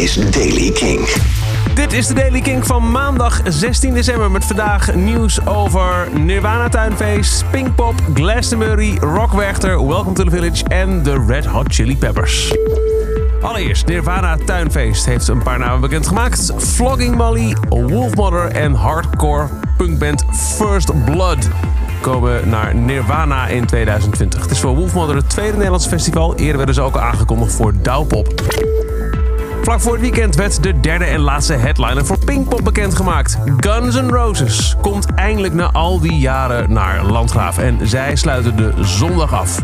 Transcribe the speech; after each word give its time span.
is 0.00 0.14
Daily 0.14 0.70
King. 0.70 1.08
Dit 1.74 1.92
is 1.92 2.06
de 2.06 2.14
Daily 2.14 2.40
King 2.40 2.66
van 2.66 2.90
maandag 2.90 3.40
16 3.44 3.94
december 3.94 4.30
met 4.30 4.44
vandaag 4.44 4.94
nieuws 4.94 5.46
over 5.46 6.08
Nirvana 6.18 6.68
Tuinfeest, 6.68 7.44
Pinkpop, 7.50 7.94
Glastonbury, 8.14 8.96
Rockwerchter, 9.00 9.86
Welcome 9.86 10.12
to 10.14 10.24
the 10.24 10.30
Village 10.30 10.64
en 10.64 11.02
de 11.02 11.24
Red 11.26 11.46
Hot 11.46 11.74
Chili 11.74 11.96
Peppers. 11.96 12.54
Allereerst, 13.40 13.86
Nirvana 13.86 14.36
Tuinfeest 14.44 15.06
heeft 15.06 15.28
een 15.28 15.42
paar 15.42 15.58
namen 15.58 15.80
bekendgemaakt. 15.80 16.52
Flogging 16.56 17.16
Molly, 17.16 17.56
Wolfmother 17.68 18.46
en 18.46 18.74
hardcore 18.74 19.48
punkband 19.76 20.24
First 20.56 21.04
Blood 21.04 21.48
komen 22.00 22.48
naar 22.48 22.74
Nirvana 22.74 23.46
in 23.46 23.66
2020. 23.66 24.40
Het 24.40 24.50
is 24.50 24.60
voor 24.60 24.74
Wolfmother 24.74 25.16
het 25.16 25.30
tweede 25.30 25.52
Nederlands 25.52 25.86
festival. 25.86 26.34
Eerder 26.34 26.56
werden 26.56 26.74
ze 26.74 26.80
ook 26.80 26.96
aangekondigd 26.96 27.54
voor 27.54 27.72
Douwpop. 27.82 28.28
Vlak 29.62 29.80
voor 29.80 29.92
het 29.92 30.00
weekend 30.00 30.34
werd 30.34 30.62
de 30.62 30.80
derde 30.80 31.04
en 31.04 31.20
laatste 31.20 31.52
headliner 31.52 32.06
voor 32.06 32.18
Pinkpop 32.24 32.64
bekendgemaakt. 32.64 33.38
Guns 33.56 33.94
N' 33.94 34.08
Roses 34.08 34.76
komt 34.80 35.06
eindelijk 35.14 35.54
na 35.54 35.70
al 35.72 36.00
die 36.00 36.18
jaren 36.18 36.72
naar 36.72 37.04
Landgraaf 37.04 37.58
en 37.58 37.78
zij 37.82 38.16
sluiten 38.16 38.56
de 38.56 38.72
zondag 38.80 39.34
af. 39.34 39.62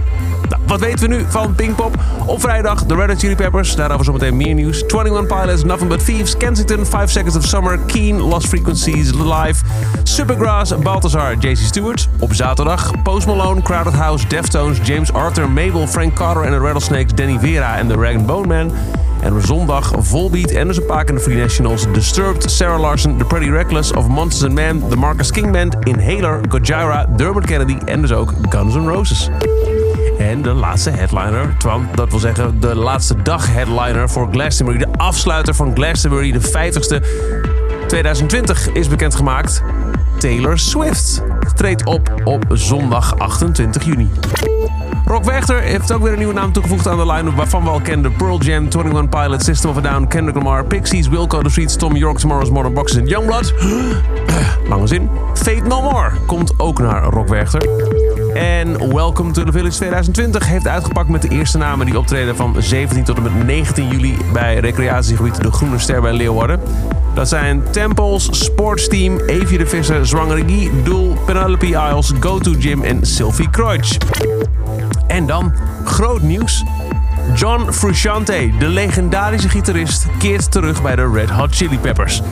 Nou, 0.49 0.63
wat 0.67 0.81
weten 0.81 1.09
we 1.09 1.15
nu 1.15 1.25
van 1.29 1.55
Pinkpop? 1.55 1.95
Op 2.27 2.41
vrijdag 2.41 2.85
de 2.85 2.95
Red 2.95 3.09
Hot 3.09 3.19
Chili 3.19 3.37
Peppers, 3.37 3.75
daarover 3.75 4.05
zometeen 4.05 4.37
meer 4.37 4.55
nieuws. 4.55 4.83
21 4.83 5.27
Pilots, 5.27 5.65
Nothing 5.65 5.89
But 5.91 6.05
Thieves, 6.05 6.37
Kensington, 6.37 6.87
5 6.87 7.11
Seconds 7.11 7.37
of 7.37 7.45
Summer, 7.45 7.79
Keen, 7.79 8.21
Lost 8.21 8.47
Frequencies, 8.47 9.13
Live, 9.13 9.65
Supergrass, 10.03 10.79
Balthazar, 10.79 11.37
JC 11.39 11.57
Stewart. 11.57 12.09
Op 12.19 12.35
zaterdag 12.35 12.91
Post 13.03 13.27
Malone, 13.27 13.63
Crowded 13.63 13.95
House, 13.95 14.27
Deftones, 14.27 14.79
James 14.83 15.13
Arthur, 15.13 15.51
Mabel, 15.51 15.87
Frank 15.87 16.15
Carter 16.15 16.43
en 16.43 16.51
de 16.51 16.59
Rattlesnakes, 16.59 17.15
Danny 17.15 17.39
Vera 17.39 17.77
en 17.77 17.89
de 17.89 17.95
Rag 17.95 18.25
Bone 18.25 18.47
Man. 18.47 18.73
En 19.27 19.35
op 19.35 19.45
zondag 19.45 19.93
Volbeat 19.99 20.51
en 20.51 20.67
dus 20.67 20.77
een 20.77 20.87
paar 20.87 21.05
de 21.05 21.21
Free 21.21 21.37
Nationals, 21.37 21.87
Disturbed, 21.93 22.51
Sarah 22.51 22.81
Larson, 22.81 23.19
The 23.19 23.25
Pretty 23.25 23.51
Reckless 23.51 23.93
of 23.93 24.09
Monsters 24.09 24.45
and 24.45 24.53
Men, 24.53 24.89
The 24.89 24.97
Marcus 24.97 25.31
King 25.31 25.53
Band, 25.53 25.77
Inhaler, 25.83 26.41
Gojira, 26.49 27.07
Dermot 27.17 27.47
Kennedy 27.47 27.77
en 27.85 28.01
dus 28.01 28.13
ook 28.13 28.33
Guns 28.49 28.75
N' 28.75 28.89
Roses. 28.89 29.31
En 30.19 30.43
de 30.43 30.53
laatste 30.53 30.91
headliner, 30.91 31.57
dat 31.95 32.11
wil 32.11 32.19
zeggen 32.19 32.61
de 32.61 32.75
laatste 32.75 33.23
dag 33.23 33.53
headliner 33.53 34.11
voor 34.11 34.29
Glastonbury. 34.31 34.79
De 34.79 34.89
afsluiter 34.97 35.55
van 35.55 35.75
Glastonbury, 35.75 36.33
de 36.33 36.41
50ste 36.41 37.07
2020, 37.87 38.73
is 38.73 38.89
bekendgemaakt. 38.89 39.63
Taylor 40.19 40.59
Swift 40.59 41.23
treedt 41.55 41.85
op 41.85 42.15
op 42.25 42.45
zondag 42.49 43.19
28 43.19 43.85
juni. 43.85 44.09
Rock 45.09 45.25
Wechter 45.25 45.61
heeft 45.63 45.93
ook 45.93 46.03
weer 46.03 46.13
een 46.13 46.19
nieuwe 46.19 46.35
naam 46.35 46.53
toegevoegd 46.53 46.89
aan 46.89 46.97
de 46.97 47.13
line-up 47.13 47.37
waarvan 47.37 47.63
we 47.63 47.71
al 47.71 47.81
kenden 47.81 48.13
Pearl 48.13 48.41
Jam, 48.41 48.65
21 48.65 49.09
Pilots, 49.09 49.45
System 49.45 49.71
of 49.71 49.77
a 49.77 49.81
Down, 49.81 50.07
Kendrick 50.07 50.35
Lamar, 50.35 50.65
Pixies, 50.65 51.09
Wilco 51.09 51.43
The 51.43 51.51
Streets, 51.51 51.77
Tom 51.77 51.97
York, 51.97 52.19
Tomorrow's 52.19 52.51
Modern 52.51 52.75
Boxes 52.75 52.99
en 52.99 53.07
Youngblood. 53.07 53.55
Lange 54.71 54.87
zin. 54.87 55.11
Fate 55.35 55.63
No 55.67 55.83
More 55.83 56.11
komt 56.27 56.53
ook 56.57 56.79
naar 56.79 57.03
Rock 57.03 57.29
Wechter. 57.29 57.69
En 58.35 58.95
Welcome 58.95 59.31
to 59.31 59.45
the 59.45 59.53
Village 59.53 59.77
2020 59.77 60.47
heeft 60.47 60.69
uitgepakt 60.69 61.09
met 61.09 61.23
de 61.23 61.29
eerste 61.29 61.59
namen 61.59 61.87
die 61.87 61.99
optreden 61.99 62.37
van 62.37 62.55
17 62.59 63.05
tot 63.05 63.17
en 63.17 63.23
met 63.23 63.47
19 63.47 63.89
juli 63.89 64.17
bij 64.33 64.59
recreatiegebied 64.59 65.43
De 65.43 65.53
Groene 65.53 65.79
Ster 65.79 66.01
bij 66.01 66.13
Leeuwarden. 66.13 66.61
Dat 67.15 67.29
zijn 67.29 67.63
Temples, 67.71 68.29
Sportsteam, 68.31 69.19
Evie 69.19 69.59
de 69.59 69.67
Visser, 69.67 70.07
Zwangeregie, 70.07 70.71
Doel, 70.83 71.17
Penelope 71.27 71.67
Isles, 71.67 72.13
Go 72.21 72.39
To 72.39 72.53
Gym 72.59 72.83
en 72.83 73.07
Sylvie 73.07 73.51
Kreutsch. 73.51 73.99
En 75.07 75.27
dan 75.27 75.53
groot 75.85 76.23
nieuws. 76.23 76.65
John 77.35 77.71
Frusciante, 77.71 78.51
de 78.59 78.69
legendarische 78.69 79.49
gitarist, 79.49 80.07
keert 80.19 80.51
terug 80.51 80.83
bij 80.83 80.97
de 80.97 81.11
Red 81.13 81.31
Hot 81.31 81.55
Chili 81.55 81.79
Peppers. 81.79 82.23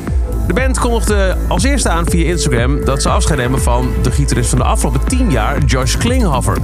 De 0.47 0.53
band 0.53 0.79
kondigde 0.79 1.37
als 1.49 1.63
eerste 1.63 1.89
aan 1.89 2.07
via 2.07 2.25
Instagram 2.25 2.85
dat 2.85 3.03
ze 3.03 3.09
afscheid 3.09 3.39
nemen 3.39 3.63
van 3.63 3.89
de 4.03 4.11
gitarist 4.11 4.49
van 4.49 4.59
de 4.59 4.65
afgelopen 4.65 5.05
10 5.09 5.31
jaar, 5.31 5.65
Josh 5.65 5.97
Klinghoffer. 5.97 6.59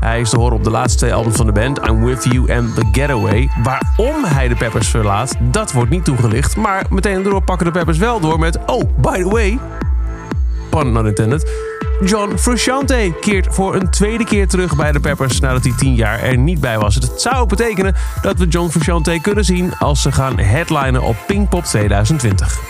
Hij 0.00 0.20
is 0.20 0.30
te 0.30 0.38
horen 0.38 0.56
op 0.56 0.64
de 0.64 0.70
laatste 0.70 0.98
twee 0.98 1.14
albums 1.14 1.36
van 1.36 1.46
de 1.46 1.52
band, 1.52 1.88
I'm 1.88 2.04
With 2.04 2.24
You 2.24 2.48
en 2.48 2.72
The 2.74 2.88
Getaway. 2.92 3.50
Waarom 3.62 4.24
hij 4.24 4.48
de 4.48 4.56
Peppers 4.56 4.88
verlaat, 4.88 5.34
dat 5.40 5.72
wordt 5.72 5.90
niet 5.90 6.04
toegelicht. 6.04 6.56
Maar 6.56 6.86
meteen 6.90 7.26
erop 7.26 7.44
pakken 7.44 7.66
de 7.66 7.72
Peppers 7.72 7.98
wel 7.98 8.20
door 8.20 8.38
met... 8.38 8.58
Oh, 8.66 8.82
by 9.00 9.22
the 9.22 9.28
way... 9.28 9.58
Pun 10.70 10.92
not 10.92 11.06
intended. 11.06 11.71
John 12.04 12.36
Frusciante 12.36 13.14
keert 13.20 13.46
voor 13.50 13.74
een 13.74 13.90
tweede 13.90 14.24
keer 14.24 14.48
terug 14.48 14.76
bij 14.76 14.92
de 14.92 15.00
Peppers 15.00 15.40
nadat 15.40 15.64
hij 15.64 15.72
tien 15.76 15.94
jaar 15.94 16.20
er 16.20 16.38
niet 16.38 16.60
bij 16.60 16.78
was. 16.78 16.94
Het 16.94 17.10
zou 17.16 17.46
betekenen 17.46 17.94
dat 18.22 18.38
we 18.38 18.46
John 18.46 18.70
Frusciante 18.70 19.18
kunnen 19.22 19.44
zien 19.44 19.74
als 19.78 20.02
ze 20.02 20.12
gaan 20.12 20.38
headlinen 20.38 21.02
op 21.02 21.16
Pinkpop 21.26 21.64
2020. 21.64 22.60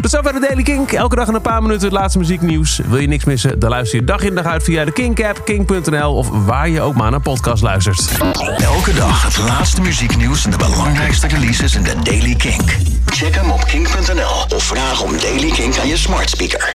Tot 0.00 0.10
zover 0.10 0.32
de 0.32 0.40
Daily 0.40 0.62
Kink. 0.62 0.92
Elke 0.92 1.16
dag 1.16 1.28
in 1.28 1.34
een 1.34 1.40
paar 1.40 1.62
minuten 1.62 1.84
het 1.84 1.92
laatste 1.92 2.18
muzieknieuws. 2.18 2.80
Wil 2.86 2.98
je 2.98 3.06
niks 3.06 3.24
missen? 3.24 3.58
Dan 3.58 3.70
luister 3.70 3.98
je 3.98 4.04
dag 4.04 4.22
in 4.22 4.34
dag 4.34 4.44
uit 4.44 4.62
via 4.62 4.84
de 4.84 4.92
Kink-app, 4.92 5.44
kink.nl 5.44 6.14
of 6.14 6.28
waar 6.28 6.68
je 6.68 6.80
ook 6.80 6.94
maar 6.94 7.10
naar 7.10 7.20
podcast 7.20 7.62
luistert. 7.62 8.08
Elke 8.56 8.94
dag 8.94 9.22
het 9.22 9.38
laatste 9.38 9.80
muzieknieuws 9.80 10.44
en 10.44 10.50
de 10.50 10.56
belangrijkste 10.56 11.26
releases 11.26 11.74
in 11.74 11.82
de 11.82 11.94
Daily 12.02 12.34
Kink. 12.34 12.76
Check 13.06 13.34
hem 13.34 13.50
op 13.50 13.64
kink.nl 13.64 14.56
of 14.56 14.62
vraag 14.62 15.02
om 15.02 15.18
Daily 15.18 15.50
Kink 15.50 15.78
aan 15.78 15.88
je 15.88 15.96
smart 15.96 16.30
speaker. 16.30 16.70